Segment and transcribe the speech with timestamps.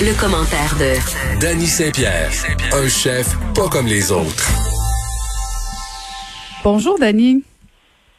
[0.00, 2.30] Le, commentaire de Danny Saint-Pierre,
[2.72, 4.48] un chef pas comme les autres.
[6.64, 7.44] Bonjour Danny.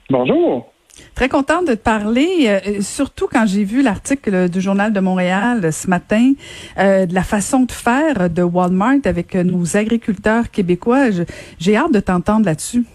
[0.10, 0.72] Bonjour.
[1.16, 5.74] Très contente de te parler, euh, surtout quand j'ai vu l'article du Journal de Montréal
[5.74, 6.34] ce matin
[6.78, 11.08] euh, de la façon de faire de Walmart avec nos agriculteurs québécois.
[11.60, 12.86] J'ai hâte de t'entendre là-dessus.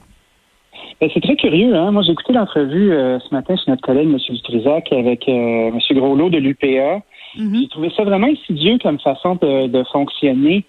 [1.00, 1.74] Ben, c'est très curieux.
[1.74, 1.90] Hein?
[1.90, 4.16] Moi, j'ai écouté l'entrevue euh, ce matin chez notre collègue, M.
[4.30, 5.78] Dutrisac, avec euh, M.
[5.90, 7.02] Groslot de l'UPA.
[7.36, 7.60] Mm-hmm.
[7.60, 10.64] J'ai trouvé ça vraiment insidieux comme façon de, fonctionner.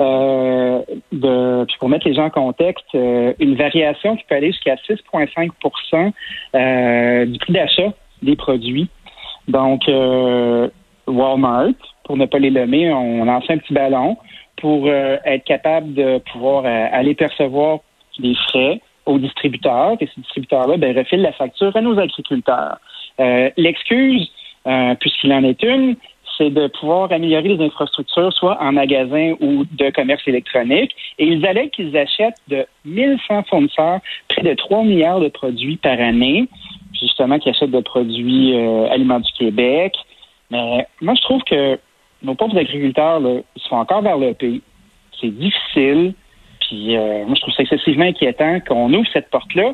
[0.00, 0.80] Euh,
[1.12, 4.74] de, puis pour mettre les gens en contexte, euh, une variation qui peut aller jusqu'à
[4.76, 7.92] 6,5% du prix d'achat
[8.22, 8.88] des produits.
[9.48, 9.82] Donc,
[11.06, 11.72] Walmart,
[12.04, 14.18] pour ne pas les nommer, on lance un petit ballon
[14.56, 17.78] pour être capable de pouvoir aller percevoir
[18.18, 22.78] des frais aux distributeurs, et ces distributeurs-là ben, refilent la facture à nos agriculteurs.
[23.18, 24.30] Euh, l'excuse,
[24.66, 25.96] euh, puisqu'il en est une,
[26.38, 30.92] c'est de pouvoir améliorer les infrastructures, soit en magasin ou de commerce électronique.
[31.18, 36.00] Et ils allaient qu'ils achètent de 1100 fournisseurs près de 3 milliards de produits par
[36.00, 36.48] année,
[36.98, 39.94] justement, qui achètent de produits euh, aliments du Québec.
[40.50, 41.78] Mais moi, je trouve que
[42.22, 44.62] nos pauvres agriculteurs, là, ils sont encore vers le pays.
[45.20, 46.14] C'est difficile.
[46.70, 49.72] Puis euh, moi, je trouve ça excessivement inquiétant qu'on ouvre cette porte-là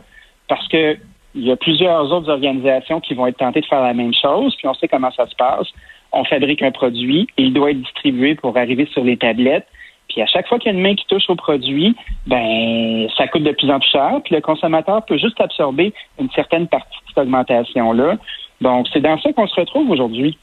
[0.49, 0.97] parce que
[1.35, 4.57] il y a plusieurs autres organisations qui vont être tentées de faire la même chose,
[4.57, 5.69] puis on sait comment ça se passe.
[6.11, 9.67] On fabrique un produit et il doit être distribué pour arriver sur les tablettes.
[10.09, 11.95] Puis à chaque fois qu'il y a une main qui touche au produit,
[12.27, 14.21] ben ça coûte de plus en plus cher.
[14.25, 18.17] Puis le consommateur peut juste absorber une certaine partie de cette augmentation-là.
[18.63, 20.39] Donc c'est dans ça qu'on se retrouve aujourd'hui.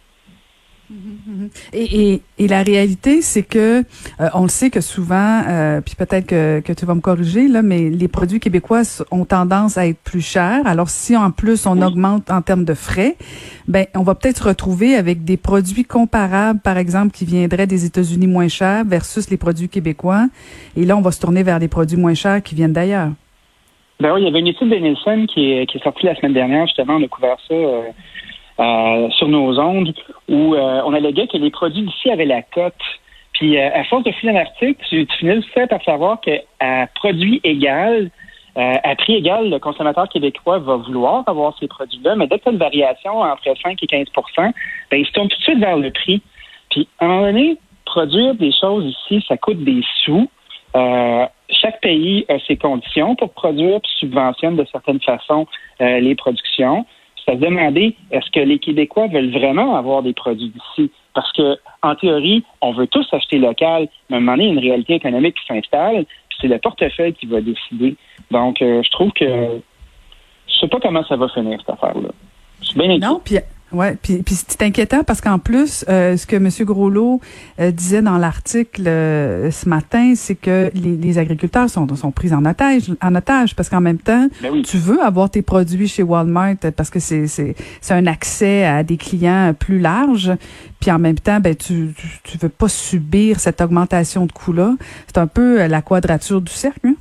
[1.73, 6.27] Et, et, la réalité, c'est que euh, on le sait que souvent, euh, puis peut-être
[6.27, 9.99] que, que tu vas me corriger là, mais les produits québécois ont tendance à être
[10.03, 10.65] plus chers.
[10.65, 13.15] Alors si en plus on augmente en termes de frais,
[13.67, 17.85] ben on va peut-être se retrouver avec des produits comparables, par exemple, qui viendraient des
[17.85, 20.27] États-Unis moins chers versus les produits québécois.
[20.75, 23.09] Et là, on va se tourner vers des produits moins chers qui viennent d'ailleurs.
[23.99, 26.15] Ben oui, il y avait une étude de Nielsen qui est, qui est sortie la
[26.15, 27.53] semaine dernière, justement, on a couvert ça.
[27.53, 27.83] Euh,
[28.59, 29.95] euh, sur nos ondes
[30.29, 32.73] où euh, on alléguait que les produits d'ici avaient la cote.
[33.33, 38.11] Puis euh, à force de finir l'article, tu, tu finissais par savoir qu'à produit égal,
[38.55, 42.51] à prix égal, le consommateur québécois va vouloir avoir ces produits-là, mais dès que tu
[42.51, 44.05] une variation entre 5 et 15
[44.45, 44.53] ben,
[44.91, 46.21] il se tourne tout de suite vers le prix.
[46.69, 50.29] Puis, à un moment donné, produire des choses ici, ça coûte des sous.
[51.49, 55.47] chaque pays a ses conditions pour produire puis subventionne de certaines façons
[55.79, 56.85] les productions
[57.25, 60.91] se demander est-ce que les Québécois veulent vraiment avoir des produits d'ici?
[61.13, 64.47] Parce que, en théorie, on veut tous acheter local, mais à un moment donné, il
[64.47, 67.95] y a une réalité économique qui s'installe, puis c'est le portefeuille qui va décider.
[68.31, 69.25] Donc, euh, je trouve que
[70.47, 72.09] je sais pas comment ça va finir, cette affaire-là.
[72.61, 73.07] Je suis bien inquiet.
[73.07, 73.37] Non, puis
[73.73, 76.47] Ouais, puis, puis c'est inquiétant parce qu'en plus, euh, ce que M.
[76.61, 77.19] Groslot
[77.59, 82.33] euh, disait dans l'article euh, ce matin, c'est que les, les, agriculteurs sont, sont pris
[82.33, 86.03] en otage, en otage parce qu'en même temps, ben tu veux avoir tes produits chez
[86.03, 90.31] Walmart parce que c'est c'est c'est un accès à des clients plus larges,
[90.79, 94.75] puis en même temps, ben tu tu, veux pas subir cette augmentation de coûts-là.
[95.07, 96.89] C'est un peu la quadrature du cercle.
[96.89, 96.95] Hein?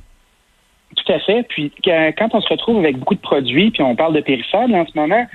[0.95, 1.43] Tout à fait.
[1.49, 4.87] Puis quand on se retrouve avec beaucoup de produits, puis on parle de périphéries en
[4.87, 5.27] ce moment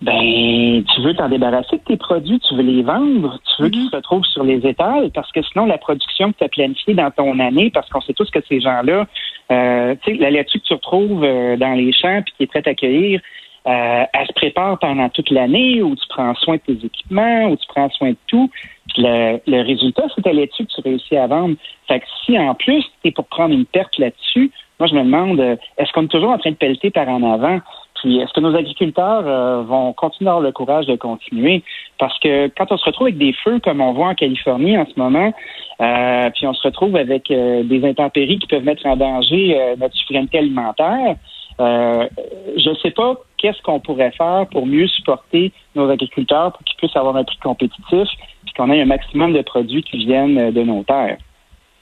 [0.00, 3.82] ben, tu veux t'en débarrasser de tes produits, tu veux les vendre, tu veux qu'ils
[3.82, 3.90] mhm.
[3.90, 7.10] se retrouvent sur les étals, parce que sinon, la production que tu as planifiée dans
[7.10, 9.06] ton année, parce qu'on sait tous que ces gens-là,
[9.50, 12.46] euh, tu sais, la laitue que tu retrouves euh, dans les champs puis qui est
[12.46, 13.20] prête à accueillir,
[13.66, 17.56] euh, elle se prépare pendant toute l'année, où tu prends soin de tes équipements, où
[17.56, 18.50] tu prends soin de tout.
[18.96, 21.56] le, le résultat, c'est ta laitue que tu réussis à vendre.
[21.88, 25.02] Fait que si en plus, tu es pour prendre une perte là-dessus, moi, je me
[25.02, 27.58] demande, euh, est-ce qu'on est toujours en train de pelleter par en avant?
[28.04, 31.62] Est-ce que nos agriculteurs euh, vont continuer à avoir le courage de continuer?
[31.98, 34.86] Parce que quand on se retrouve avec des feux comme on voit en Californie en
[34.86, 35.32] ce moment,
[35.80, 39.94] euh, puis on se retrouve avec euh, des intempéries qui peuvent mettre en danger notre
[39.96, 41.16] souveraineté alimentaire,
[41.58, 46.76] je ne sais pas qu'est-ce qu'on pourrait faire pour mieux supporter nos agriculteurs pour qu'ils
[46.76, 48.08] puissent avoir un prix compétitif
[48.44, 51.18] puis qu'on ait un maximum de produits qui viennent de nos terres.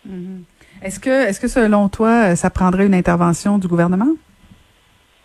[0.09, 0.43] Mm-hmm.
[0.83, 4.15] Est-ce que, est-ce que selon toi, ça prendrait une intervention du gouvernement?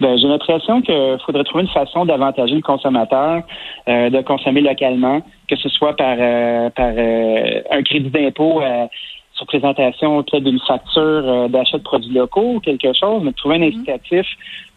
[0.01, 3.43] Ben, j'ai l'impression qu'il faudrait trouver une façon d'avantager le consommateur
[3.87, 8.63] euh, de consommer localement, que ce soit par, euh, par euh, un crédit d'impôt
[9.33, 13.59] sur présentation auprès d'une facture d'achat de produits locaux ou quelque chose, mais trouver un
[13.59, 13.73] mm-hmm.
[13.75, 14.25] incitatif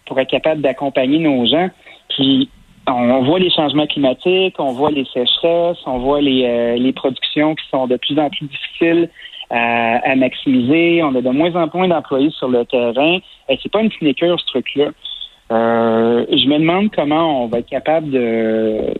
[0.05, 1.71] pour être capable d'accompagner nos gens.
[2.11, 2.51] Puis
[2.87, 7.67] on voit les changements climatiques, on voit les sécheresses, on voit les, les productions qui
[7.71, 9.09] sont de plus en plus difficiles
[9.49, 11.03] à, à maximiser.
[11.03, 13.21] On a de moins en moins d'employés sur le terrain.
[13.49, 14.91] Et c'est pas une sinécure, ce truc-là.
[15.53, 18.11] Euh, je me demande comment on va être capable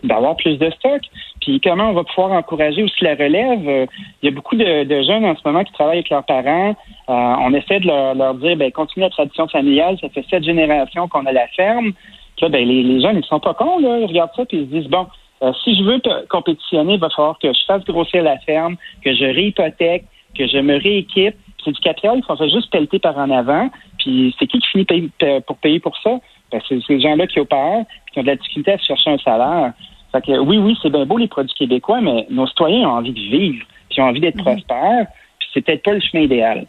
[0.03, 1.01] d'avoir plus de stock,
[1.41, 3.67] puis comment on va pouvoir encourager aussi la relève.
[3.67, 3.85] Euh,
[4.21, 6.75] il y a beaucoup de, jeunes en ce moment qui travaillent avec leurs parents.
[7.09, 9.97] Euh, on essaie de leur, dire, ben continue la tradition familiale.
[9.99, 11.93] Ça fait sept générations qu'on a la ferme.
[12.37, 13.99] Puis ben, les, les jeunes, ils sont pas cons, là.
[13.99, 15.07] Ils regardent ça puis ils se disent, bon,
[15.63, 19.25] si je veux compétitionner, il va falloir que je fasse grossir la ferme, que je
[19.25, 20.05] réhypothèque,
[20.37, 21.35] que je me rééquipe.
[21.63, 23.69] C'est du capital qu'on fait juste pelleter par en avant.
[23.97, 25.11] Puis c'est qui qui finit
[25.47, 26.19] pour payer pour ça?
[26.55, 29.73] Ben, c'est ces gens-là qui opèrent, qui ont de la difficulté à chercher un salaire.
[30.13, 33.11] Fait que, oui, oui, c'est bien beau les produits québécois, mais nos citoyens ont envie
[33.11, 34.43] de vivre, puis ont envie d'être mhm.
[34.43, 35.07] prospères,
[35.37, 36.65] puis c'est peut-être pas le chemin idéal.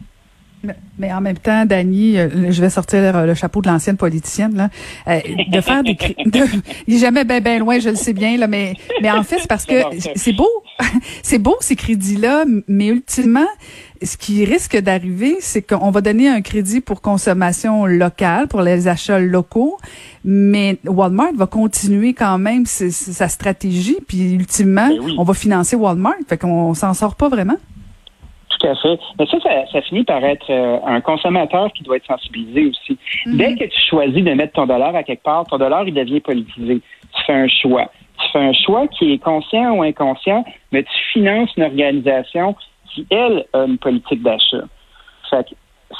[0.97, 4.69] Mais, en même temps, Dani, euh, je vais sortir le, chapeau de l'ancienne politicienne là,
[5.07, 5.93] euh, de faire des,
[6.25, 6.39] de,
[6.87, 9.37] il est jamais bien ben loin, je le sais bien là, mais mais en fait
[9.37, 9.75] c'est parce que
[10.15, 10.49] c'est beau,
[11.23, 13.47] c'est beau ces crédits là, mais ultimement
[14.01, 18.87] ce qui risque d'arriver, c'est qu'on va donner un crédit pour consommation locale, pour les
[18.87, 19.77] achats locaux,
[20.23, 26.15] mais Walmart va continuer quand même sa stratégie, puis ultimement, ben on va financer Walmart,
[26.27, 27.57] fait qu'on s'en sort pas vraiment.
[28.59, 28.99] Tout à fait.
[29.19, 29.37] Mais ça,
[29.71, 32.97] ça, finit par être euh, un consommateur qui doit être sensibilisé aussi.
[33.25, 33.37] Mhm.
[33.37, 36.21] Dès que tu choisis de mettre ton dollar à quelque part, ton dollar, il devient
[36.21, 36.81] politisé.
[37.15, 37.91] Tu fais un choix.
[38.37, 42.55] Un choix qui est conscient ou inconscient, mais tu finances une organisation
[42.89, 44.63] qui, elle, a une politique d'achat.
[45.29, 45.55] Fait que,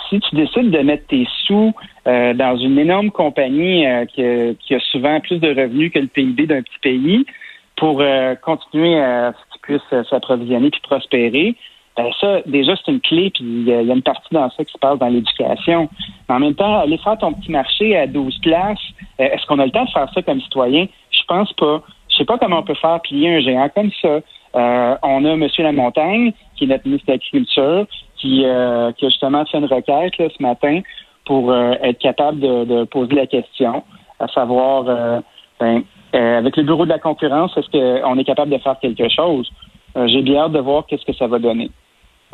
[0.09, 1.73] si tu décides de mettre tes sous
[2.07, 6.45] euh, dans une énorme compagnie euh, qui, a, souvent plus de revenus que le PIB
[6.45, 7.25] d'un petit pays
[7.75, 8.01] pour
[8.41, 11.55] continuer à ce qu'il puisse s'approvisionner puis prospérer,
[11.97, 14.71] ben ça, déjà, c'est une clé, puis il y, a une partie dans ça qui
[14.71, 15.89] se passe dans l'éducation.
[16.29, 18.77] En même temps, aller faire ton petit marché à 12 places,
[19.19, 20.85] euh, est-ce qu'on a le temps de faire ça comme citoyen?
[21.09, 21.81] Je pense pas.
[22.17, 24.19] Je sais pas comment on peut faire plier un géant comme ça.
[24.55, 25.47] Euh, on a M.
[25.59, 27.85] Lamontagne, qui est notre ministre de l'Agriculture,
[28.17, 30.81] qui, euh, qui a justement fait une requête là, ce matin
[31.25, 33.83] pour être capable de, poser la question,
[34.19, 34.85] à savoir,
[35.59, 35.83] ben,
[36.13, 39.51] avec le bureau de la concurrence, est-ce qu'on est capable de faire quelque chose?
[40.05, 41.69] J'ai bien hâte de voir qu'est-ce que ça va donner.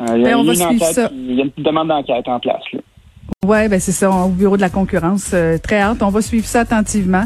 [0.00, 2.62] Euh, il y a, ben, une, demande d'enquête en place.
[3.46, 5.32] Oui, ben c'est ça, au bureau de la concurrence.
[5.34, 6.02] Euh, très hâte.
[6.02, 7.24] On va suivre ça attentivement.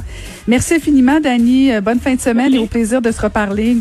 [0.49, 1.73] Merci infiniment, Dani.
[1.73, 3.77] Euh, bonne fin de semaine et au plaisir de se reparler.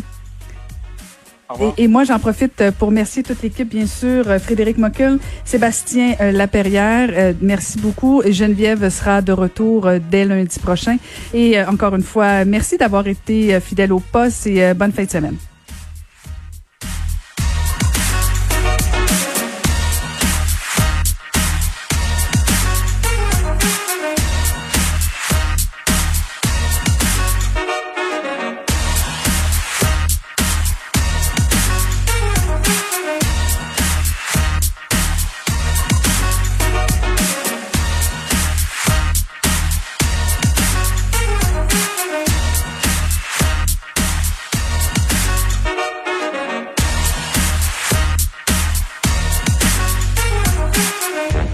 [1.60, 7.34] Et, et, moi, j'en profite pour remercier toute l'équipe, bien sûr, Frédéric Mockel, Sébastien Laperrière.
[7.40, 8.22] merci beaucoup.
[8.30, 10.98] Geneviève sera de retour dès lundi prochain.
[11.32, 15.36] Et encore une fois, merci d'avoir été fidèle au poste et bonne fin de semaine.